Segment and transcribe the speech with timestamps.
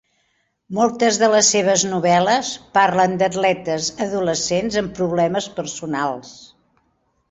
[0.77, 6.39] Moltes de les seves novel·les parlen d'atletes adolescents amb problemes personals.